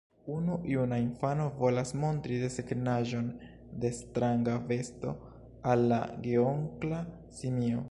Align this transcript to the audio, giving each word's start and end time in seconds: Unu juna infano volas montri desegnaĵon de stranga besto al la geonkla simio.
Unu 0.35 0.53
juna 0.75 0.95
infano 1.07 1.43
volas 1.59 1.91
montri 2.03 2.39
desegnaĵon 2.45 3.29
de 3.85 3.93
stranga 3.99 4.57
besto 4.73 5.15
al 5.75 5.87
la 5.95 6.03
geonkla 6.27 7.07
simio. 7.41 7.79